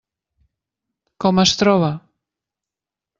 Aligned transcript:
Com 1.25 1.41
es 1.43 1.53
troba? 1.59 1.91